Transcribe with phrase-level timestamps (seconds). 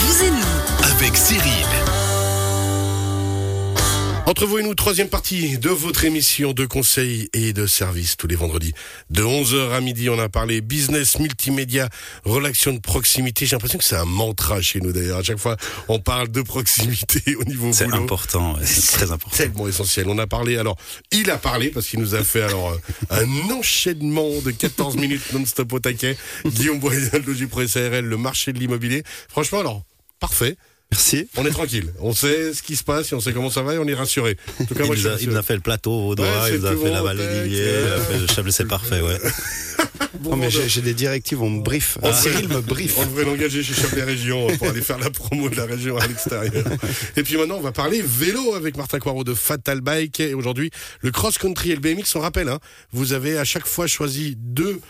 [0.00, 0.92] vous et nous.
[0.92, 1.83] avec Cyril.
[4.34, 8.26] Entre vous et nous, troisième partie de votre émission de conseils et de services tous
[8.26, 8.72] les vendredis.
[9.08, 11.88] De 11h à midi, on a parlé business, multimédia,
[12.24, 13.46] relations de proximité.
[13.46, 15.18] J'ai l'impression que c'est un mantra chez nous d'ailleurs.
[15.18, 19.36] À chaque fois, on parle de proximité au niveau C'est important, c'est très important.
[19.36, 20.08] Tellement essentiel.
[20.08, 20.76] On a parlé, alors,
[21.12, 22.78] il a parlé parce qu'il nous a fait alors euh,
[23.10, 26.16] un enchaînement de 14 minutes non-stop au taquet.
[26.44, 26.80] Guillaume
[27.24, 29.04] Logis Pro SARL, le marché de l'immobilier.
[29.28, 29.84] Franchement, alors,
[30.18, 30.56] parfait.
[30.90, 31.28] Merci.
[31.36, 31.92] On est tranquille.
[32.00, 33.94] On sait ce qui se passe et on sait comment ça va et on est
[33.94, 34.36] rassuré.
[34.60, 35.32] En tout cas, Il moi, nous, a, il rassuré.
[35.32, 37.74] nous a fait le plateau au doigt, Ouais, il nous a fait la vallée d'Illier,
[37.86, 39.18] il a fait le Chablais, c'est parfait, ouais.
[40.20, 41.98] Bon Non, mais j'ai des directives, on me brief.
[42.02, 42.96] On Cyril me brief.
[42.98, 46.06] On devrait l'engager chez Chablais Région pour aller faire la promo de la région à
[46.06, 46.64] l'extérieur.
[47.16, 50.20] Et puis maintenant, on va parler vélo avec Martin Coirot de Fatal Bike.
[50.20, 52.60] Et aujourd'hui, le cross-country et le BMX, on rappelle, hein,
[52.92, 54.80] vous avez à chaque fois choisi deux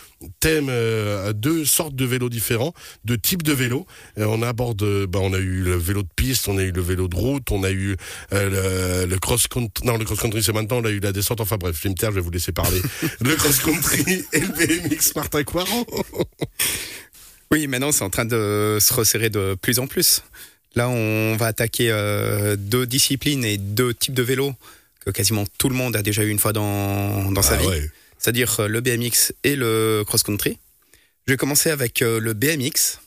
[0.40, 3.86] thèmes, euh, deux sortes de vélos différents, deux types de vélos.
[4.18, 6.73] Euh, on aborde, euh, bah, on a eu le vélo de piste, on a eu
[6.73, 7.96] le vélo de route, on a eu
[8.32, 9.87] euh, le, le cross-country.
[9.87, 11.41] Non, le cross-country, c'est maintenant, on a eu la descente.
[11.41, 12.80] Enfin bref, je vais vous laisser parler.
[13.21, 15.87] le cross-country et le BMX, Martin Coirot.
[17.51, 20.23] Oui, maintenant c'est en train de se resserrer de plus en plus.
[20.74, 24.54] Là, on va attaquer euh, deux disciplines et deux types de vélos
[25.04, 27.66] que quasiment tout le monde a déjà eu une fois dans, dans sa Ah vie,
[27.66, 27.91] ouais.
[28.19, 30.59] c'est-à-dire euh, le BMX et le cross-country.
[31.26, 32.98] Je vais commencer avec euh, le BMX.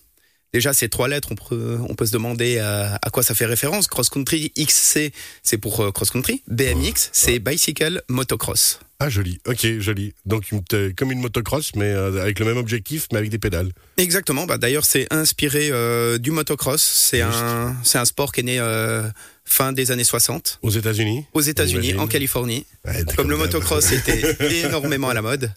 [0.53, 3.45] Déjà, ces trois lettres, on peut, on peut se demander euh, à quoi ça fait
[3.45, 3.87] référence.
[3.87, 5.11] Cross-country, XC,
[5.43, 6.41] c'est pour euh, cross-country.
[6.47, 8.79] BMX, c'est bicycle motocross.
[8.99, 9.39] Ah, joli.
[9.45, 10.13] Ok, joli.
[10.25, 10.63] Donc, une-
[10.95, 13.71] comme une motocross, mais euh, avec le même objectif, mais avec des pédales.
[13.97, 14.45] Exactement.
[14.45, 16.81] Bah, D'ailleurs, c'est inspiré euh, du motocross.
[16.81, 19.03] C'est un, c'est un sport qui est né euh,
[19.45, 22.65] fin des années 60 Aux États-Unis aux États-Unis, en Californie.
[22.85, 25.51] Ouais, Comme le motocross était énormément à la mode,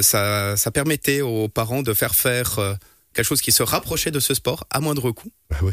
[0.00, 2.58] ça, ça permettait aux parents de faire faire
[3.18, 5.32] quelque chose qui se rapprochait de ce sport à moindre coût.
[5.50, 5.72] Ah oui,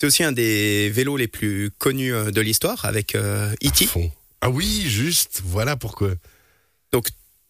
[0.00, 3.86] C'est aussi un des vélos les plus connus euh, de l'histoire avec euh, E.T.
[3.86, 4.10] fond.
[4.40, 5.40] Ah oui, juste.
[5.44, 6.10] Voilà pourquoi.
[6.92, 7.06] Donc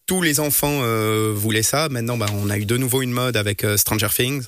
[0.06, 1.88] tous les enfants euh, voulaient ça.
[1.88, 4.42] Maintenant, bah, on a eu de nouveau une mode avec euh, Stranger Things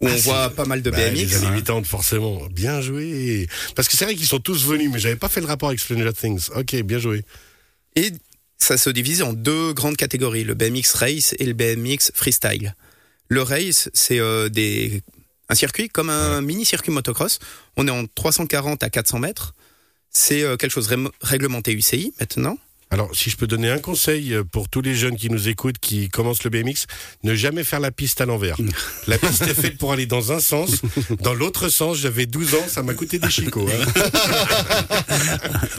[0.00, 1.14] où Ah, on c'est- voit pas mal de Bah, BMX.
[1.14, 2.46] les années 80, forcément.
[2.50, 3.46] Bien joué.
[3.76, 5.78] Parce que c'est vrai qu'ils sont tous venus, mais j'avais pas fait le rapport avec
[5.80, 6.48] Stranger Things.
[6.56, 7.24] Ok, bien joué.
[7.94, 8.10] Et
[8.58, 12.74] ça se divise en deux grandes catégories, le BMX Race et le BMX Freestyle.
[13.32, 15.00] Le Race, c'est euh, des
[15.48, 17.38] un circuit comme un mini circuit motocross.
[17.78, 19.54] On est en 340 à 400 mètres.
[20.10, 22.58] C'est euh, quelque chose réglementé UCI maintenant.
[22.92, 25.78] Alors, si je peux donner un conseil euh, pour tous les jeunes qui nous écoutent,
[25.78, 26.84] qui commencent le BMX,
[27.22, 28.58] ne jamais faire la piste à l'envers.
[29.06, 30.82] La piste est faite pour aller dans un sens.
[31.22, 33.66] Dans l'autre sens, j'avais 12 ans, ça m'a coûté des chicots.
[33.66, 33.86] hein.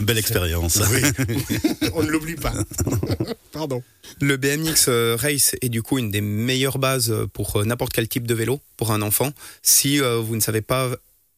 [0.00, 0.80] Belle expérience.
[0.90, 1.02] Oui,
[1.94, 2.52] on ne l'oublie pas.
[3.52, 3.80] Pardon.
[4.20, 8.08] Le BMX euh, Race est du coup une des meilleures bases euh, pour n'importe quel
[8.08, 9.30] type de vélo pour un enfant.
[9.62, 10.90] Si vous ne savez pas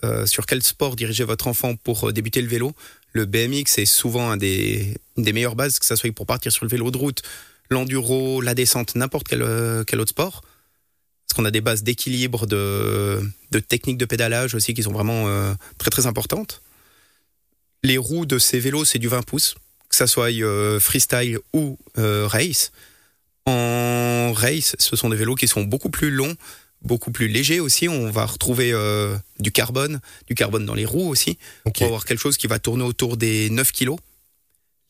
[0.04, 2.75] euh, sur quel sport diriger votre enfant pour débuter le vélo,
[3.16, 6.69] le BMX est souvent une des meilleures bases, que ce soit pour partir sur le
[6.69, 7.22] vélo de route,
[7.71, 10.43] l'enduro, la descente, n'importe quel, euh, quel autre sport.
[10.43, 15.26] Parce qu'on a des bases d'équilibre, de, de techniques de pédalage aussi qui sont vraiment
[15.26, 16.62] euh, très très importantes.
[17.82, 19.56] Les roues de ces vélos, c'est du 20 pouces
[19.88, 22.72] que ça soit euh, freestyle ou race.
[23.47, 26.34] En race, ce sont des vélos qui sont beaucoup plus longs,
[26.82, 27.88] beaucoup plus légers aussi.
[27.88, 31.38] On va retrouver euh, du carbone, du carbone dans les roues aussi.
[31.64, 33.98] On va avoir quelque chose qui va tourner autour des 9 kilos.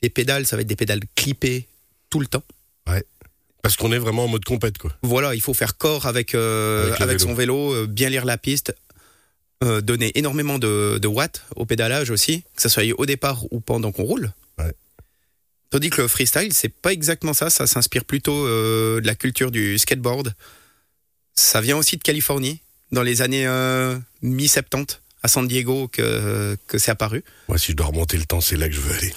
[0.03, 1.67] Les pédales, ça va être des pédales clippées
[2.11, 2.43] tout le temps.
[3.63, 4.93] Parce qu'on est vraiment en mode compète, quoi.
[5.03, 7.29] Voilà, il faut faire corps avec, euh, Avec avec, le vélo.
[7.31, 8.73] son vélo, euh, bien lire la piste,
[9.83, 13.91] donner énormément de, de watts au pédalage aussi, que ça soit au départ ou pendant
[13.91, 14.31] qu'on roule.
[14.59, 14.73] Ouais.
[15.71, 19.79] Tandis que le freestyle, c'est pas exactement ça, ça s'inspire plutôt de la culture du
[19.79, 20.33] skateboard.
[21.37, 22.61] Ça vient aussi de Californie,
[22.93, 27.25] dans les années euh, mi-70, à San Diego, que, que c'est apparu.
[27.49, 29.13] Moi, si je dois remonter le temps, c'est là que je veux aller.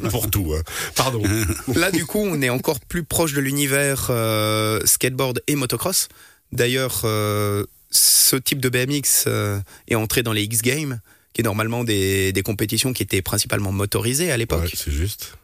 [0.10, 0.62] pour tout, hein.
[0.94, 1.22] Pardon.
[1.74, 6.08] Là, du coup, on est encore plus proche de l'univers euh, skateboard et motocross.
[6.52, 11.00] D'ailleurs, euh, ce type de BMX euh, est entré dans les X Games,
[11.32, 14.62] qui est normalement des, des compétitions qui étaient principalement motorisées à l'époque.
[14.62, 15.36] Ouais, c'est juste.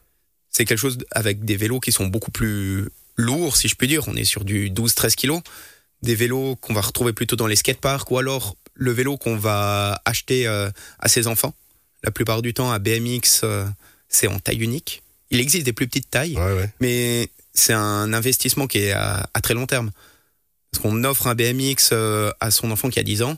[0.51, 4.07] C'est quelque chose avec des vélos qui sont beaucoup plus lourds, si je puis dire.
[4.07, 5.43] On est sur du 12-13 kilos.
[6.05, 10.01] Des vélos qu'on va retrouver plutôt dans les skateparks ou alors le vélo qu'on va
[10.05, 11.55] acheter euh, à ses enfants.
[12.03, 13.65] La plupart du temps, à BMX, euh,
[14.09, 15.03] c'est en taille unique.
[15.31, 16.71] Il existe des plus petites tailles, Ouais, ouais.
[16.81, 19.91] mais c'est un investissement qui est à, à très long terme.
[20.71, 23.37] Parce qu'on offre un BMX euh, à son enfant qui a 10 ans.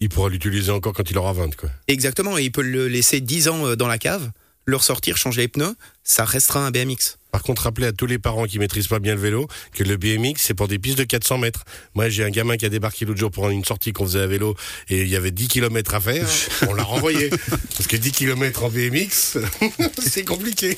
[0.00, 1.70] Il pourra l'utiliser encore quand il aura 20, quoi.
[1.88, 4.30] Exactement, et il peut le laisser 10 ans dans la cave.
[4.68, 5.74] Le ressortir, changer les pneus,
[6.04, 7.16] ça restera un BMX.
[7.32, 9.96] Par contre, rappelez à tous les parents qui maîtrisent pas bien le vélo que le
[9.96, 11.64] BMX, c'est pour des pistes de 400 mètres.
[11.94, 14.26] Moi, j'ai un gamin qui a débarqué l'autre jour pour une sortie qu'on faisait à
[14.26, 14.54] vélo
[14.90, 16.26] et il y avait 10 km à faire.
[16.68, 17.30] On l'a renvoyé.
[17.30, 19.38] Parce que 10 km en BMX,
[19.98, 20.76] c'est compliqué.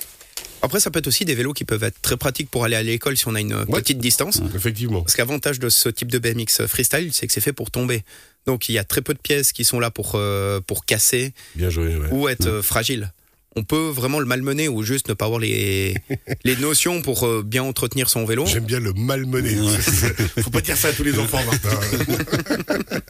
[0.62, 2.82] Après, ça peut être aussi des vélos qui peuvent être très pratiques pour aller à
[2.82, 3.80] l'école si on a une Ouais.
[3.80, 4.40] petite distance.
[4.54, 5.02] Effectivement.
[5.02, 8.02] Parce qu'avantage de ce type de BMX freestyle, c'est que c'est fait pour tomber.
[8.46, 11.32] Donc il y a très peu de pièces qui sont là pour, euh, pour casser
[11.56, 12.08] Bien joué, ouais.
[12.12, 13.12] ou être euh, fragile.
[13.56, 15.94] On peut vraiment le malmener ou juste ne pas avoir les,
[16.44, 18.46] les notions pour euh, bien entretenir son vélo.
[18.46, 19.56] J'aime bien le malmener.
[20.42, 21.70] Faut pas dire ça à tous les enfants, Martin.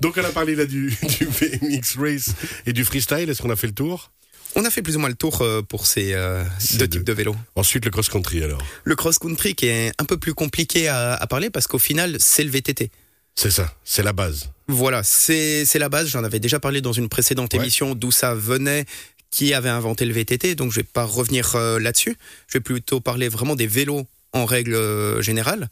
[0.00, 2.30] Donc, on a parlé là du, du BMX race
[2.66, 3.28] et du freestyle.
[3.28, 4.10] Est-ce qu'on a fait le tour?
[4.56, 6.42] On a fait plus ou moins le tour euh, pour ces euh,
[6.78, 7.36] deux types de vélos.
[7.54, 8.60] Ensuite, le cross-country, alors.
[8.84, 12.42] Le cross-country qui est un peu plus compliqué à, à parler parce qu'au final, c'est
[12.42, 12.90] le VTT.
[13.36, 14.50] C'est ça, c'est la base.
[14.66, 16.08] Voilà, c'est c'est la base.
[16.08, 17.60] J'en avais déjà parlé dans une précédente Ouais.
[17.60, 18.84] émission d'où ça venait,
[19.30, 20.54] qui avait inventé le VTT.
[20.54, 22.16] Donc je vais pas revenir euh, là-dessus.
[22.48, 25.68] Je vais plutôt parler vraiment des vélos en règle euh, générale.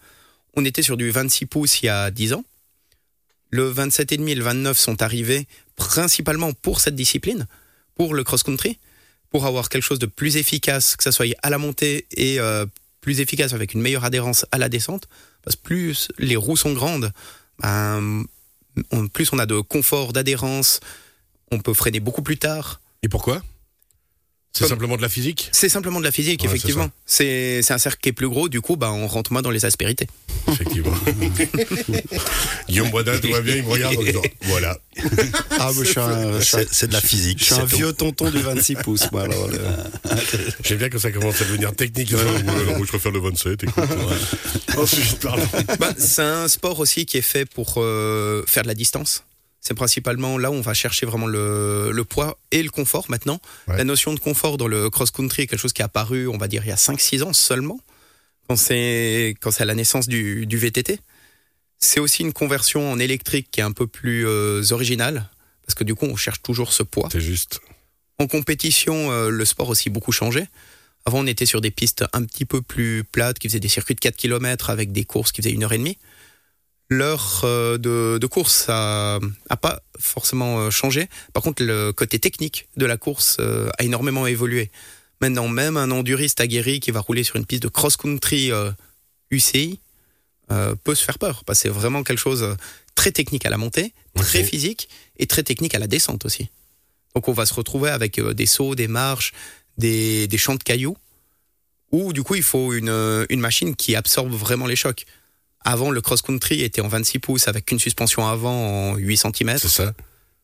[0.55, 2.45] On était sur du 26 pouces il y a 10 ans.
[3.51, 5.47] Le 27,5 et le 29 sont arrivés
[5.77, 7.47] principalement pour cette discipline,
[7.95, 8.79] pour le cross-country,
[9.31, 12.67] pour avoir quelque chose de plus efficace, que ça soit à la montée et euh,
[13.01, 15.09] plus efficace avec une meilleure adhérence à la descente.
[15.43, 17.13] Parce que plus les roues sont grandes,
[17.61, 18.25] ben,
[19.13, 20.81] plus on a de confort, d'adhérence,
[21.51, 22.81] on peut freiner beaucoup plus tard.
[23.03, 23.43] Et pourquoi?
[24.53, 25.51] C'est simplement de la physique?
[25.53, 26.91] C'est simplement de la physique, Ouais, effectivement.
[27.07, 29.51] C'est c'est un cercle qui est plus gros, du coup, bah, on rentre moins dans
[29.53, 30.09] les aspérités.
[30.49, 30.93] Effectivement.
[32.69, 34.77] Guillaume Boisdin, tout va bien, il me regarde en disant Voilà.
[35.61, 37.39] Ah, moi, je suis C'est de la physique.
[37.41, 39.61] je suis un vieux tonton du 26 pouces, moi, alors, le-
[40.65, 42.11] J'aime bien que ça commence à devenir technique.
[42.13, 43.85] Ouais, alors, moi, je préfère le 27, écoute.
[44.77, 45.47] Ensuite, pardon.
[45.79, 49.23] Bah, c'est un sport aussi qui est fait pour euh, faire de la distance.
[49.69, 53.39] C'est principalement là où on va chercher vraiment le, le poids et le confort maintenant.
[53.67, 53.77] Ouais.
[53.77, 56.49] La notion de confort dans le cross-country est quelque chose qui est apparu, on va
[56.49, 57.79] dire, il y a 5-6 ans seulement,
[58.49, 61.01] quand c'est à la naissance du, du VTT.
[61.77, 65.29] C'est aussi une conversion en électrique qui est un peu plus euh, originale,
[65.67, 67.11] parce que du coup, on cherche toujours ce poids.
[67.13, 67.61] C'est juste.
[68.19, 70.47] En compétition, euh, le sport aussi beaucoup changé.
[71.05, 73.97] Avant, on était sur des pistes un petit peu plus plates, qui faisaient des circuits
[73.97, 75.99] de 4 km avec des courses qui faisaient une heure et demie.
[76.91, 79.19] L'heure euh, de, de course a,
[79.51, 81.09] a pas forcément euh, changé.
[81.35, 84.71] Par contre, le côté technique de la course euh, a énormément évolué.
[85.21, 88.53] Maintenant, même un enduriste aguerri qui va rouler sur une piste de cross-country
[89.33, 89.81] UCI
[90.85, 91.43] peut se faire peur.
[91.45, 92.57] Parce que c'est vraiment quelque chose
[92.95, 94.89] très technique à la montée, très physique
[95.19, 96.51] et très technique à la descente aussi.
[97.17, 99.33] Donc on va se retrouver avec des sauts, des marches,
[99.77, 100.97] des, des champs de cailloux,
[101.91, 105.05] où du coup il faut une, une machine qui absorbe vraiment les chocs.
[105.65, 109.59] Avant, le cross-country était en 26 pouces avec une suspension avant en 8 cm.
[109.59, 109.93] C'est ça.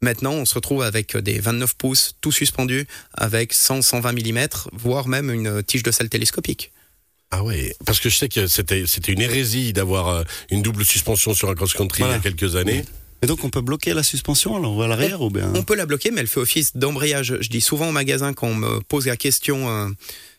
[0.01, 5.31] Maintenant, on se retrouve avec des 29 pouces, tout suspendu, avec 100-120 mm, voire même
[5.31, 6.73] une tige de salle télescopique.
[7.31, 10.85] Ah ouais, parce que je sais que c'était c'était une hérésie d'avoir euh, une double
[10.85, 12.85] suspension sur un cross-country il y a quelques années.
[13.23, 15.51] Et donc, on peut bloquer la suspension, alors, à l'arrière, ou bien?
[15.55, 17.39] On peut la bloquer, mais elle fait office d'embrayage.
[17.41, 19.89] Je dis souvent au magasin quand on me pose la question euh,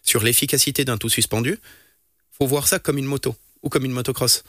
[0.03, 1.57] sur l'efficacité d'un tout suspendu,
[2.37, 4.43] faut voir ça comme une moto ou comme une motocross.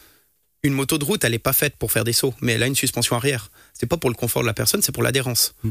[0.66, 2.66] Une moto de route, elle n'est pas faite pour faire des sauts, mais elle a
[2.66, 3.52] une suspension arrière.
[3.72, 5.54] C'est pas pour le confort de la personne, c'est pour l'adhérence.
[5.62, 5.70] Mm.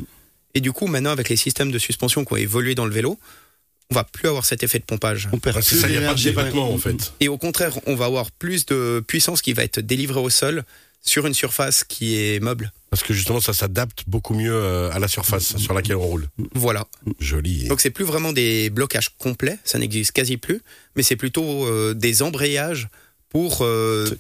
[0.53, 3.19] Et du coup, maintenant, avec les systèmes de suspension qui ont évolué dans le vélo,
[3.92, 5.27] on va plus avoir cet effet de pompage.
[5.33, 6.75] On perd ça, il n'y a pas de d'énergie, débattement ouais.
[6.75, 7.12] en fait.
[7.19, 10.63] Et au contraire, on va avoir plus de puissance qui va être délivrée au sol
[11.01, 12.71] sur une surface qui est meuble.
[12.89, 16.29] Parce que justement, ça s'adapte beaucoup mieux euh, à la surface sur laquelle on roule.
[16.53, 16.88] Voilà.
[17.20, 17.67] Joli.
[17.67, 20.62] Donc c'est plus vraiment des blocages complets, ça n'existe quasi plus,
[20.96, 22.88] mais c'est plutôt euh, des embrayages
[23.29, 24.17] pour, euh,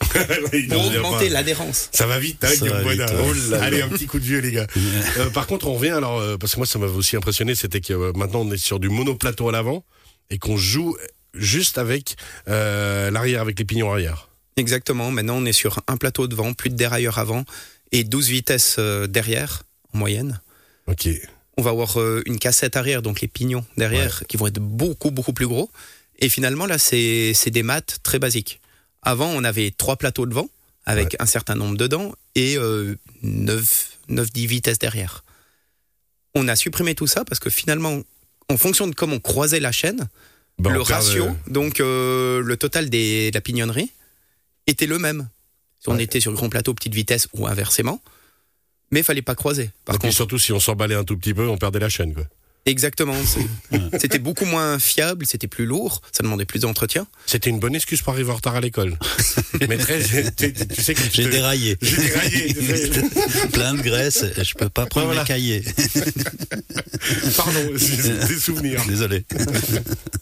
[0.70, 1.32] pour augmenter pas.
[1.34, 1.88] l'adhérence.
[1.92, 3.16] Ça va vite, hein, Ça Guillaume va vite, Boisdin.
[3.16, 3.24] ouais.
[3.28, 3.64] Oh là là.
[3.64, 4.66] Allez, un petit coup de vieux, les gars.
[5.18, 7.80] Euh, par contre, on revient alors, euh, parce que moi, ça m'avait aussi impressionné, c'était
[7.80, 9.84] que euh, maintenant, on est sur du monoplateau à l'avant
[10.30, 10.96] et qu'on joue
[11.34, 12.16] juste avec
[12.48, 14.28] euh, l'arrière, avec les pignons arrière.
[14.56, 17.44] Exactement, maintenant on est sur un plateau devant, plus de dérailleur avant
[17.92, 19.62] et 12 vitesses euh, derrière
[19.94, 20.40] en moyenne.
[20.88, 21.08] Ok.
[21.56, 25.10] On va avoir euh, une cassette arrière, donc les pignons derrière, qui vont être beaucoup,
[25.10, 25.70] beaucoup plus gros.
[26.18, 28.60] Et finalement, là, c'est c'est des maths très basiques.
[29.02, 30.48] Avant, on avait trois plateaux devant,
[30.86, 35.24] avec un certain nombre dedans, et euh, 9, 10 vitesses derrière.
[36.34, 38.02] On a supprimé tout ça parce que finalement,
[38.48, 40.08] en fonction de comment on croisait la chaîne,
[40.58, 43.90] Ben, le ratio, donc euh, le total des, de la pignonnerie,
[44.66, 45.28] était le même.
[45.80, 48.02] Si on était sur grand plateau, petite vitesse ou inversement,
[48.90, 49.70] mais il fallait pas croiser.
[49.84, 52.14] Par et puis surtout, si on s'emballait un tout petit peu, on perdait la chaîne.
[52.14, 52.24] Quoi.
[52.68, 53.14] Exactement.
[54.00, 57.06] C'était beaucoup moins fiable, c'était plus lourd, ça demandait plus d'entretien.
[57.26, 58.98] C'était une bonne excuse pour arriver en retard à l'école.
[59.68, 61.76] Maîtresse, tu, sais que J'ai te- déraillé.
[61.80, 62.54] J'ai déraillé.
[63.52, 65.22] Plein de graisse, et je peux pas prendre Voilà.
[65.22, 65.64] mes cahiers.
[67.36, 68.82] Pardon, c'est des souvenirs.
[68.86, 69.24] Désolé.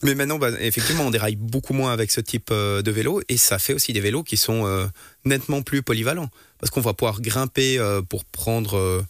[0.02, 3.36] Mais maintenant, bah, effectivement, on déraille beaucoup moins avec ce type euh, de vélo et
[3.36, 4.86] ça fait aussi des vélos qui sont euh,
[5.24, 6.30] nettement plus polyvalents.
[6.58, 9.02] Parce qu'on va pouvoir grimper euh, pour prendre euh,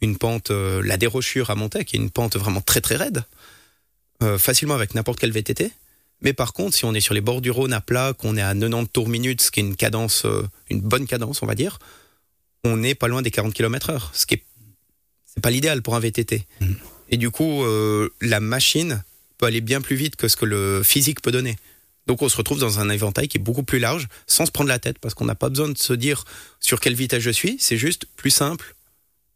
[0.00, 3.24] une pente, euh, la dérochure à Montaigne, qui est une pente vraiment très très raide,
[4.22, 5.72] euh, facilement avec n'importe quel VTT.
[6.22, 8.42] Mais par contre, si on est sur les bords du Rhône à plat, qu'on est
[8.42, 11.54] à 90 tours minutes, ce qui est une cadence, euh, une bonne cadence, on va
[11.54, 11.78] dire,
[12.64, 14.44] on n'est pas loin des 40 km heure, ce qui est,
[15.26, 16.46] c'est pas l'idéal pour un VTT.
[16.60, 16.76] Mhm.
[17.12, 17.64] Et du coup,
[18.20, 19.02] la machine
[19.36, 21.56] peut aller bien plus vite que ce que le physique peut donner.
[22.06, 24.68] Donc on se retrouve dans un éventail qui est beaucoup plus large, sans se prendre
[24.68, 26.24] la tête, parce qu'on n'a pas besoin de se dire
[26.60, 28.76] sur quelle vitesse je suis, c'est juste plus simple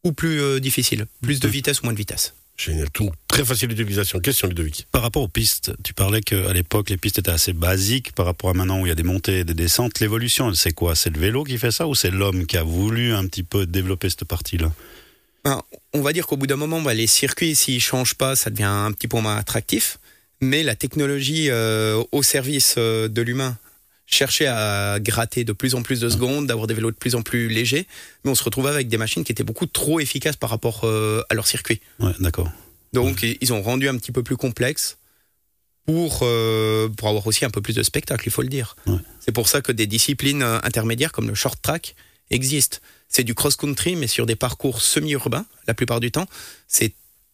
[0.04, 2.34] ou plus euh, difficile, plus de vitesse ou moins de vitesse.
[2.56, 4.20] Génial, tout très facile d'utilisation.
[4.20, 4.86] Question Ludovic.
[4.92, 8.50] Par rapport aux pistes, tu parlais qu'à l'époque, les pistes étaient assez basiques par rapport
[8.50, 9.98] à maintenant où il y a des montées et des descentes.
[9.98, 10.94] L'évolution, c'est quoi?
[10.94, 13.66] C'est le vélo qui fait ça ou c'est l'homme qui a voulu un petit peu
[13.66, 14.72] développer cette partie-là?
[15.44, 15.60] Ben,
[15.92, 18.62] on va dire qu'au bout d'un moment, bah, les circuits, s'ils changent pas, ça devient
[18.62, 19.98] un petit peu moins attractif.
[20.40, 23.58] Mais la technologie euh, au service euh, de l'humain,
[24.06, 27.22] chercher à gratter de plus en plus de secondes, d'avoir des vélos de plus en
[27.22, 27.86] plus légers,
[28.24, 31.22] mais on se retrouvait avec des machines qui étaient beaucoup trop efficaces par rapport euh,
[31.30, 31.80] à leur circuit.
[32.00, 32.50] Ouais, d'accord.
[32.92, 34.98] Donc ils ont rendu un petit peu plus complexe
[35.86, 38.76] pour, euh, pour avoir aussi un peu plus de spectacle, il faut le dire.
[38.86, 38.96] Ouais.
[39.20, 41.94] C'est pour ça que des disciplines euh, intermédiaires comme le short track
[42.30, 42.78] existent.
[43.08, 46.26] C'est du cross-country, mais sur des parcours semi-urbains, la plupart du temps.
[46.68, 46.92] C'est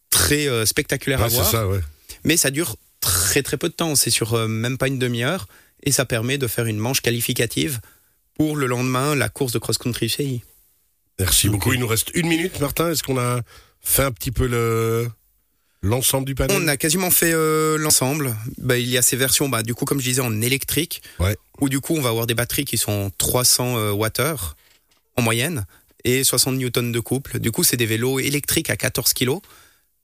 [0.09, 1.79] très euh, spectaculaire à Ouais, voir, ça, ouais.
[2.23, 3.95] mais ça dure très très peu de temps.
[3.95, 5.47] C'est sur euh, même pas une demi-heure,
[5.83, 7.79] et ça permet de faire une manche qualificative
[8.35, 10.43] pour le lendemain, la course de cross-country CI.
[11.19, 11.73] Merci beaucoup.
[11.73, 12.91] Il nous reste une minute, Martin.
[12.91, 13.41] Est-ce qu'on a
[13.81, 15.09] fait un petit peu le
[15.83, 16.57] l'ensemble du panel?
[16.59, 18.35] On a quasiment fait euh, l'ensemble.
[18.57, 21.35] Bah, il y a ces versions, bah, du coup, comme je disais, en électrique, Ouais.
[21.59, 24.55] où du coup, on va avoir des batteries qui sont 300 euh, Wh
[25.17, 25.65] en moyenne
[26.03, 27.39] et 60 newtons de couple.
[27.39, 29.37] Du coup, c'est des vélos électriques à 14 kg,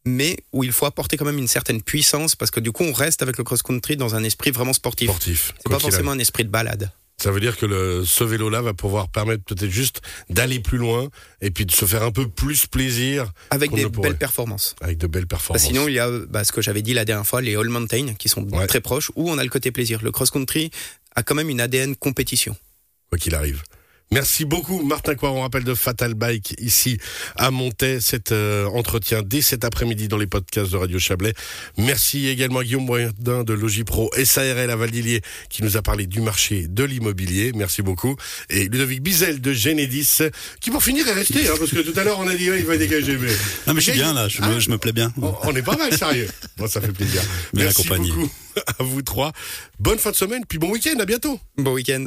[0.07, 2.93] mais où il faut apporter quand même une certaine puissance parce que du coup, on
[2.93, 5.09] reste avec le cross-country dans un esprit vraiment sportif.
[5.09, 6.91] sportif C'est pas forcément un esprit de balade.
[7.19, 11.09] Ça veut dire que le, ce vélo-là va pouvoir permettre peut-être juste d'aller plus loin
[11.41, 14.75] et puis de se faire un peu plus plaisir Avec des belles performances.
[14.81, 15.63] avec de belles Bah, performances.
[15.65, 18.13] sinon, il y a bah, ce que j'avais dit la dernière fois, les All Mountain,
[18.19, 18.67] qui sont Ouais.
[18.67, 19.99] très proches, où on a le côté plaisir.
[20.03, 20.69] Le cross-country
[21.15, 22.55] a quand même une ADN compétition.
[23.09, 23.63] quoi qu'il arrive.
[24.09, 26.97] Merci beaucoup, Martin Coiron, rappel de Fatal Bike ici
[27.35, 27.99] à Montaix.
[27.99, 31.33] Cet euh, entretien dès cet après-midi dans les podcasts de Radio Chablais.
[31.77, 36.21] Merci également à Guillaume Boyardin de Logipro SARL à Valdilier qui nous a parlé du
[36.21, 37.51] marché de l'immobilier.
[37.53, 38.15] Merci beaucoup.
[38.49, 40.19] Et Ludovic Bizel de Genedis
[40.61, 42.59] qui pour finir est resté, hein, parce que tout à l'heure on a dit ouais,
[42.59, 43.17] il va dégager.
[43.17, 43.27] Mais
[43.67, 44.47] Non, mais je suis bien là, je, Ah.
[44.49, 45.11] me, je me plais bien.
[45.21, 46.29] on, on est pas mal sérieux.
[46.57, 47.21] Bon, ça fait plaisir.
[47.53, 48.29] Bien Merci beaucoup
[48.79, 49.33] à vous trois.
[49.79, 50.97] Bonne fin de semaine, puis bon week-end.
[50.99, 51.39] À bientôt.
[51.57, 52.05] Bon week-end.